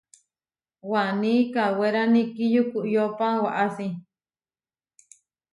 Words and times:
Waní 0.91 1.33
kawérani 1.53 2.21
kiyúkoyopa 2.33 3.27
waʼási. 3.43 3.87